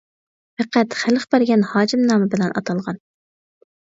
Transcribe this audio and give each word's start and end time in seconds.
پەقەت 0.59 0.95
خەلق 1.01 1.27
بەرگەن 1.35 1.65
ھاجىم 1.71 2.05
نامى 2.05 2.31
بىلەن 2.31 2.55
ئاتالغان. 2.61 2.99